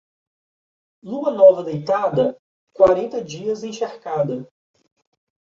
[1.03, 2.35] Lua nova deitada,
[2.73, 4.49] quarenta dias encharcada.